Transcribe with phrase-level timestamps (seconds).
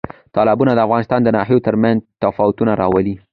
[0.35, 3.15] تالابونه د افغانستان د ناحیو ترمنځ تفاوتونه راولي.